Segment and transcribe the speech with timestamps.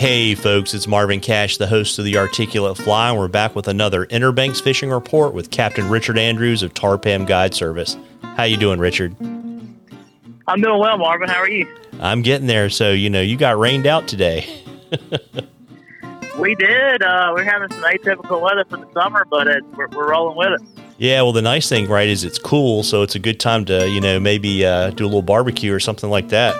[0.00, 3.68] Hey folks, it's Marvin Cash, the host of the Articulate Fly, and we're back with
[3.68, 7.98] another Inner Banks fishing report with Captain Richard Andrews of Tar-Pam Guide Service.
[8.22, 9.14] How you doing, Richard?
[9.20, 11.28] I'm doing well, Marvin.
[11.28, 11.68] How are you?
[12.00, 12.70] I'm getting there.
[12.70, 14.48] So, you know, you got rained out today.
[16.38, 17.02] we did.
[17.02, 20.62] Uh, we're having some atypical weather for the summer, but it, we're, we're rolling with
[20.62, 20.82] it.
[20.96, 23.86] Yeah, well, the nice thing, right, is it's cool, so it's a good time to,
[23.90, 26.56] you know, maybe uh, do a little barbecue or something like that.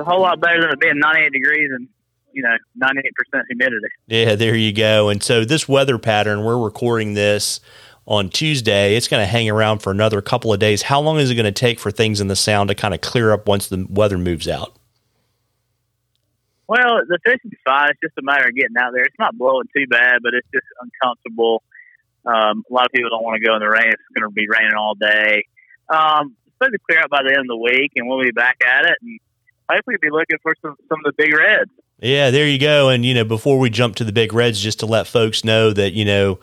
[0.00, 1.88] A whole lot better than it being 98 degrees and,
[2.32, 3.86] you know, 98% humidity.
[4.06, 5.08] Yeah, there you go.
[5.08, 7.60] And so this weather pattern, we're recording this
[8.06, 8.96] on Tuesday.
[8.96, 10.82] It's going to hang around for another couple of days.
[10.82, 13.00] How long is it going to take for things in the sound to kind of
[13.00, 14.76] clear up once the weather moves out?
[16.66, 17.90] Well, the fishing's fine.
[17.90, 19.02] It's just a matter of getting out there.
[19.02, 21.62] It's not blowing too bad, but it's just uncomfortable
[22.26, 23.88] um, a lot of people don't want to go in the rain.
[23.88, 25.46] It's going to be raining all day.
[25.88, 28.30] Um, it's supposed to clear up by the end of the week, and we'll be
[28.30, 28.96] back at it.
[29.00, 29.18] And
[29.72, 31.70] hopefully, be looking for some some of the big reds.
[32.00, 32.88] Yeah, there you go.
[32.88, 35.72] And you know, before we jump to the big reds, just to let folks know
[35.72, 36.38] that you know,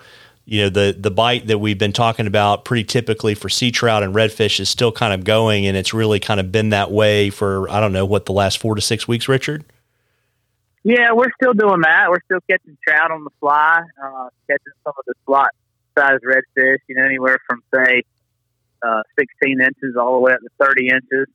[0.46, 4.04] you know, the the bite that we've been talking about pretty typically for sea trout
[4.04, 7.30] and redfish is still kind of going, and it's really kind of been that way
[7.30, 9.66] for I don't know what the last four to six weeks, Richard.
[10.84, 12.10] Yeah, we're still doing that.
[12.10, 15.50] We're still catching trout on the fly, uh, catching some of the slot
[15.98, 18.04] size redfish, you know, anywhere from say
[18.82, 21.28] uh, 16 inches all the way up to 30 inches.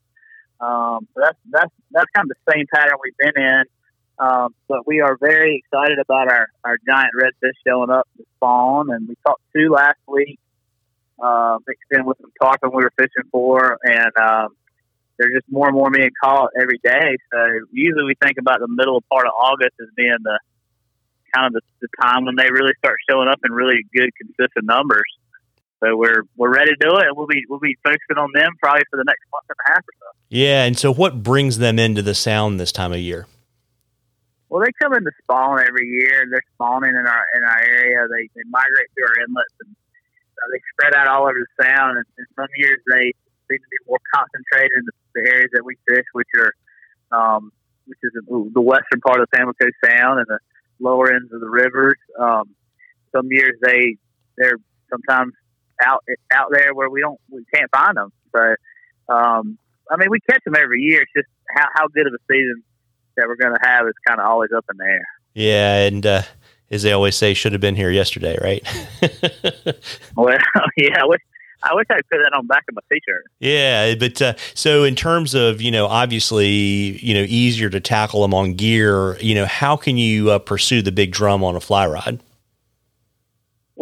[0.62, 3.64] Um, that's that's that's kind of the same pattern we've been in.
[4.18, 8.90] Um, but we are very excited about our, our giant redfish showing up to spawn,
[8.90, 10.38] and we caught two last week,
[11.20, 14.48] uh, mixed in with some tarpon we were fishing for, and um,
[15.18, 17.16] there's just more and more being caught every day.
[17.32, 17.38] So
[17.72, 20.38] usually we think about the middle part of August as being the
[21.34, 24.66] kind of the, the time when they really start showing up in really good, consistent
[24.66, 25.10] numbers.
[25.82, 28.52] So we're we're ready to do it, and we'll be we'll be focusing on them
[28.62, 30.06] probably for the next month and a half or so.
[30.28, 33.26] Yeah, and so what brings them into the sound this time of year?
[34.48, 36.24] Well, they come into spawn every year.
[36.30, 38.06] They're spawning in our in our area.
[38.06, 41.98] They they migrate through our inlets and uh, they spread out all over the sound.
[41.98, 43.10] And, and some years they
[43.50, 46.54] seem to be more concentrated in the, the areas that we fish, which are
[47.10, 47.50] um,
[47.86, 50.38] which is the western part of the Pamlico Sound and the
[50.78, 51.98] lower ends of the rivers.
[52.16, 52.54] Um,
[53.10, 53.96] some years they
[54.38, 54.58] they're
[54.88, 55.32] sometimes
[55.84, 58.12] out out there where we don't we can't find them.
[58.34, 58.54] So
[59.12, 59.58] um,
[59.90, 61.02] I mean we catch them every year.
[61.02, 62.62] It's just how how good of a season
[63.16, 65.06] that we're going to have is kind of always up in the air.
[65.34, 66.22] Yeah, and uh,
[66.70, 68.62] as they always say, should have been here yesterday, right?
[70.16, 70.36] well,
[70.76, 71.20] yeah, I wish
[71.64, 73.24] I wish I could put that on the back of my t-shirt.
[73.38, 78.22] Yeah, but uh, so in terms of you know, obviously, you know, easier to tackle
[78.22, 79.18] them on gear.
[79.20, 82.20] You know, how can you uh, pursue the big drum on a fly rod?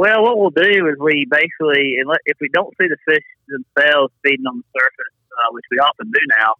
[0.00, 4.46] Well, what we'll do is we basically, if we don't see the fish themselves feeding
[4.46, 6.54] on the surface, uh, which we often do now,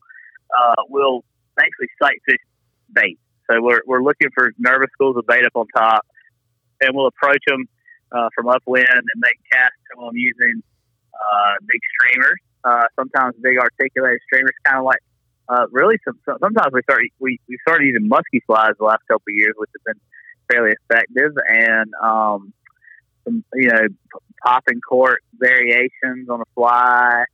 [0.53, 1.25] uh, we'll
[1.57, 2.45] basically sight fish
[2.93, 3.19] bait.
[3.49, 6.05] So we're we're looking for nervous schools of bait up on top,
[6.83, 7.65] and we'll approach them
[8.13, 10.63] uh, from upwind and make casts to them using
[11.17, 15.01] uh, big streamers, uh, sometimes big articulated streamers, kind of like
[15.49, 19.33] uh, really some, sometimes we start we, we started using musky flies the last couple
[19.33, 20.01] of years, which have been
[20.53, 22.53] fairly effective, and um,
[23.31, 23.87] some you know
[24.45, 27.25] popping cork variations on a fly,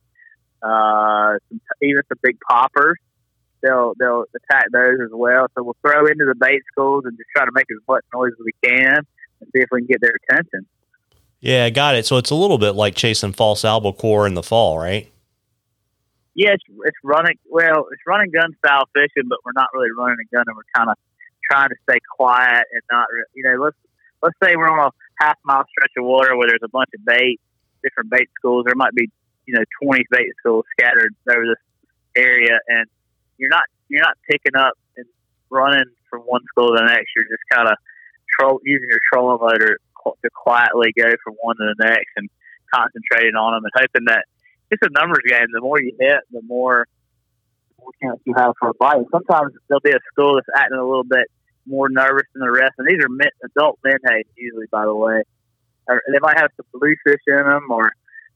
[0.61, 2.97] uh, some, even some big poppers.
[3.61, 5.47] They'll they'll attack those as well.
[5.55, 8.31] So we'll throw into the bait schools and just try to make as much noise
[8.39, 8.97] as we can
[9.39, 10.67] and see if we can get their attention.
[11.39, 12.05] Yeah, got it.
[12.05, 15.11] So it's a little bit like chasing false albacore in the fall, right?
[16.33, 17.37] Yeah, it's, it's running.
[17.49, 20.69] Well, it's running gun style fishing, but we're not really running a gun, and we're
[20.75, 20.95] kind of
[21.49, 23.07] trying to stay quiet and not.
[23.33, 23.77] You know, let's
[24.21, 27.05] let's say we're on a half mile stretch of water where there's a bunch of
[27.05, 27.39] bait,
[27.83, 28.65] different bait schools.
[28.65, 29.09] There might be
[29.45, 31.63] you know twenty bait schools scattered over this
[32.15, 32.85] area, and
[33.37, 35.05] you're not you're not picking up and
[35.49, 37.09] running from one school to the next.
[37.15, 37.75] You're just kind of
[38.37, 39.77] troll using your trolling motor
[40.23, 42.29] to quietly go from one to the next and
[42.73, 44.23] concentrating on them and hoping that
[44.71, 45.47] it's a numbers game.
[45.51, 46.85] The more you hit, the more
[47.79, 49.05] more chance you have for a bite.
[49.11, 51.27] Sometimes there'll be a school that's acting a little bit
[51.67, 55.23] more nervous than the rest, and these are mint, adult menhaden usually, by the way.
[55.87, 57.91] Or they might have some bluefish in them, or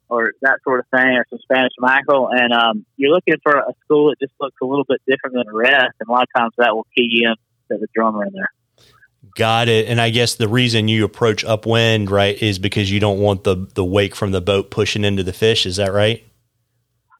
[0.09, 2.29] or that sort of thing, or some Spanish mackerel.
[2.29, 5.45] And um, you're looking for a school that just looks a little bit different than
[5.47, 7.35] the rest, and a lot of times that will key you in
[7.71, 8.49] to the drummer in there.
[9.35, 9.87] Got it.
[9.87, 13.67] And I guess the reason you approach upwind, right, is because you don't want the
[13.75, 15.65] the wake from the boat pushing into the fish.
[15.65, 16.23] Is that right?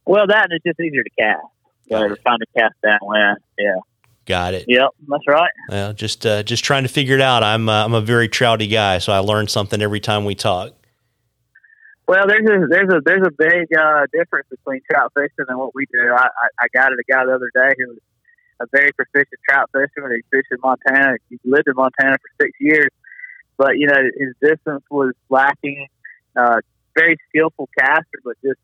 [0.06, 1.46] Well, that is just easier to cast.
[1.90, 3.38] So we're trying to cast downwind.
[3.58, 3.76] Yeah.
[4.32, 4.64] Got it.
[4.66, 5.52] Yep, that's right.
[5.68, 7.44] Well, just uh, just trying to figure it out.
[7.44, 10.72] I'm uh, I'm a very trouty guy, so I learn something every time we talk.
[12.08, 15.76] Well, there's a there's a there's a big uh, difference between trout fishing and what
[15.76, 16.14] we do.
[16.16, 17.98] I, I, I got it a guy the other day who was
[18.62, 20.16] a very proficient trout fisherman.
[20.16, 21.18] He fished in Montana.
[21.30, 22.92] He lived in Montana for six years,
[23.58, 25.88] but you know his distance was lacking.
[26.38, 26.62] Uh,
[26.96, 28.60] very skillful caster, but just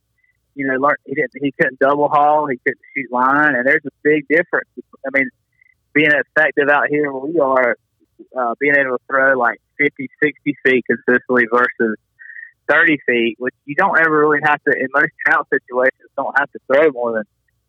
[0.56, 2.48] you know, learn, he didn't he couldn't double haul.
[2.48, 4.70] He couldn't shoot line, and there's a big difference.
[5.06, 5.30] I mean,
[5.98, 7.76] being effective out here where we are,
[8.38, 11.98] uh, being able to throw like 50, 60 feet consistently versus
[12.70, 16.52] 30 feet, which you don't ever really have to, in most trout situations, don't have
[16.52, 17.24] to throw more than,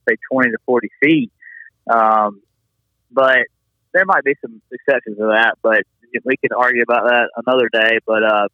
[0.06, 1.32] say, 20 to 40 feet.
[1.90, 2.42] Um,
[3.10, 3.48] but
[3.94, 5.84] there might be some exceptions to that, but
[6.24, 7.98] we can argue about that another day.
[8.06, 8.48] But, uh,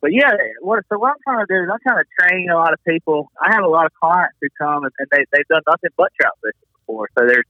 [0.00, 2.56] but yeah, what, so what I'm trying to do is I'm trying to train a
[2.56, 3.30] lot of people.
[3.38, 6.08] I have a lot of clients who come and, and they, they've done nothing but
[6.18, 7.10] trout fishing before.
[7.18, 7.44] So there's,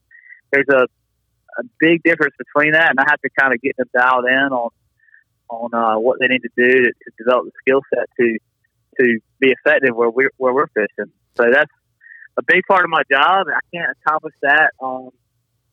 [0.50, 0.88] there's a,
[1.58, 4.52] a big difference between that, and I have to kind of get them dialed in
[4.52, 4.70] on
[5.49, 8.38] on uh, what they need to do to, to develop the skill set to
[9.00, 11.12] to be effective where we're where we're fishing.
[11.37, 11.70] So that's
[12.38, 13.47] a big part of my job.
[13.49, 15.11] I can't accomplish that on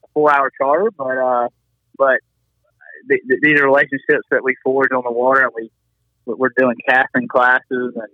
[0.04, 1.48] a four hour charter, but uh,
[1.98, 2.20] but
[3.10, 5.70] th- th- these are relationships that we forge on the water, and we
[6.26, 8.10] we're doing casting classes and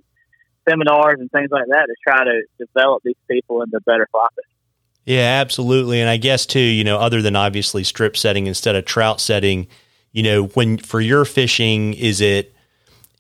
[0.70, 4.28] seminars and things like that to try to develop these people into better fly.
[5.06, 6.00] Yeah, absolutely.
[6.00, 9.68] And I guess too, you know, other than obviously strip setting instead of trout setting,
[10.12, 12.56] you know, when for your fishing, is it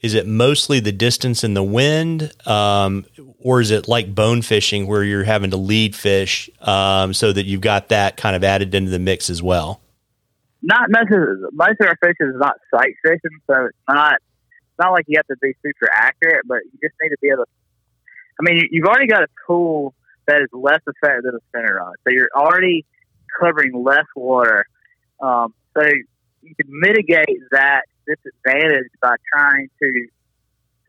[0.02, 3.06] is it mostly the distance and the wind, um,
[3.40, 7.46] or is it like bone fishing where you're having to lead fish um, so that
[7.46, 9.82] you've got that kind of added into the mix as well?
[10.62, 11.50] Not necessarily.
[11.54, 15.18] Most of our fishing is not sight fishing, so it's not it's not like you
[15.18, 17.52] have to be super accurate, but you just need to be able to.
[18.40, 19.94] I mean, you've already got a tool
[20.28, 22.86] that is less effective than a spinner rod, so you're already
[23.40, 24.66] covering less water.
[25.22, 25.84] Um, so
[26.42, 30.08] you can mitigate that disadvantage by trying to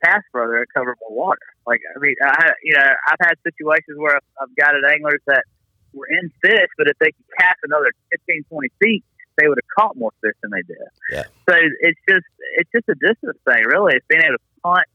[0.05, 1.47] cast further and cover more water.
[1.67, 5.45] Like I mean, I you know I've had situations where I've, I've got anglers that
[5.93, 9.05] were in fish, but if they could cast another 15, 20 feet,
[9.39, 10.89] they would have caught more fish than they did.
[11.11, 11.25] Yeah.
[11.49, 12.27] So it's just
[12.59, 13.95] it's just a distance thing, really.
[13.95, 14.89] It's being able to punch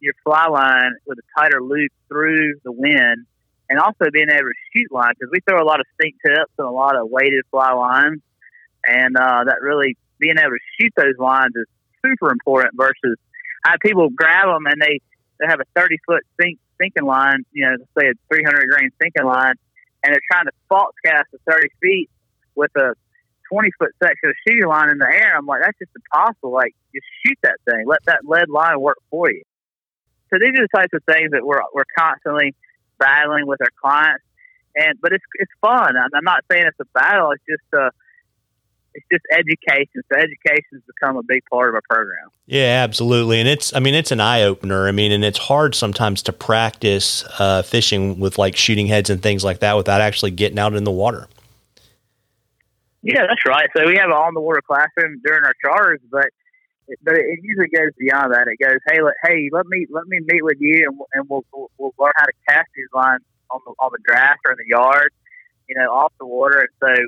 [0.00, 3.26] your fly line with a tighter loop through the wind,
[3.70, 6.52] and also being able to shoot line because we throw a lot of sink tips
[6.58, 8.20] and a lot of weighted fly lines
[8.86, 11.66] and uh, that really being able to shoot those lines is
[12.04, 12.74] super important.
[12.76, 13.16] Versus,
[13.64, 15.00] I have people grab them and they
[15.40, 18.90] they have a thirty foot sink sinking line, you know, say a three hundred grain
[19.00, 19.54] sinking line,
[20.02, 22.10] and they're trying to false cast a thirty feet
[22.54, 22.94] with a
[23.50, 25.36] twenty foot section of shooting line in the air.
[25.36, 26.52] I'm like, that's just impossible.
[26.52, 27.84] Like, just shoot that thing.
[27.86, 29.42] Let that lead line work for you.
[30.30, 32.54] So these are the types of things that we're we're constantly
[32.98, 34.24] battling with our clients.
[34.76, 35.96] And but it's it's fun.
[35.96, 37.30] I'm, I'm not saying it's a battle.
[37.30, 37.90] It's just uh,
[38.94, 40.02] it's just education.
[40.10, 42.30] So education has become a big part of our program.
[42.46, 43.40] Yeah, absolutely.
[43.40, 44.86] And it's, I mean, it's an eye opener.
[44.86, 49.22] I mean, and it's hard sometimes to practice uh, fishing with like shooting heads and
[49.22, 51.28] things like that without actually getting out in the water.
[53.02, 53.68] Yeah, that's right.
[53.76, 56.26] So we have an on the water classroom during our charters, but
[57.02, 58.46] but it usually goes beyond that.
[58.48, 61.44] It goes, hey, let, hey, let me let me meet with you, and, and we'll,
[61.52, 64.58] we'll, we'll learn how to cast these lines on the on the draft or in
[64.58, 65.10] the yard,
[65.68, 66.60] you know, off the water.
[66.60, 67.02] And so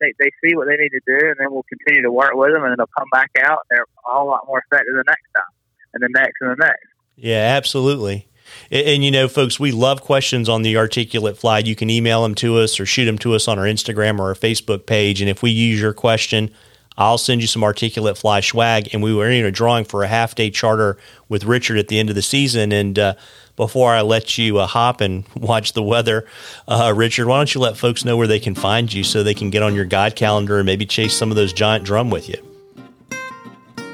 [0.00, 2.52] they, they see what they need to do, and then we'll continue to work with
[2.52, 3.60] them, and they'll come back out.
[3.70, 5.52] And they're a whole lot more effective the next time,
[5.94, 6.86] and the next, and the next.
[7.16, 8.28] Yeah, absolutely.
[8.70, 11.58] And, and, you know, folks, we love questions on the articulate fly.
[11.58, 14.28] You can email them to us or shoot them to us on our Instagram or
[14.28, 15.20] our Facebook page.
[15.20, 16.50] And if we use your question,
[16.98, 18.92] I'll send you some articulate fly swag.
[18.92, 21.98] And we were in a drawing for a half day charter with Richard at the
[21.98, 22.72] end of the season.
[22.72, 23.14] And uh,
[23.56, 26.26] before I let you uh, hop and watch the weather,
[26.66, 29.32] uh, Richard, why don't you let folks know where they can find you so they
[29.32, 32.28] can get on your guide calendar and maybe chase some of those giant drum with
[32.28, 32.44] you?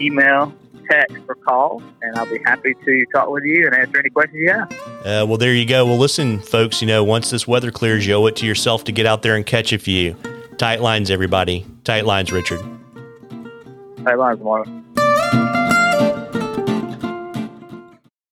[0.00, 0.52] email,
[0.90, 4.40] text, or call, and I'll be happy to talk with you and answer any questions
[4.40, 4.72] you have.
[4.72, 5.86] Uh, well, there you go.
[5.86, 6.80] Well, listen, folks.
[6.80, 9.36] You know, once this weather clears, you owe it to yourself to get out there
[9.36, 10.16] and catch a few.
[10.56, 11.66] Tight lines, everybody.
[11.84, 12.60] Tight lines, Richard.
[14.04, 14.66] Tight lines, Mark.